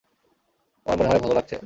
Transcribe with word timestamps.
আমার 0.85 0.97
মনে 0.99 1.09
হয় 1.09 1.21
ভালো 1.23 1.33
লাগছে। 1.37 1.55